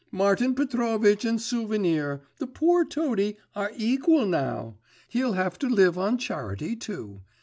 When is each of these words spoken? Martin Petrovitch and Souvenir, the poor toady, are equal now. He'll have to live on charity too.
Martin 0.09 0.55
Petrovitch 0.55 1.23
and 1.25 1.39
Souvenir, 1.39 2.23
the 2.39 2.47
poor 2.47 2.83
toady, 2.83 3.37
are 3.55 3.71
equal 3.77 4.25
now. 4.25 4.75
He'll 5.09 5.33
have 5.33 5.59
to 5.59 5.67
live 5.69 5.95
on 5.95 6.17
charity 6.17 6.75
too. 6.75 7.21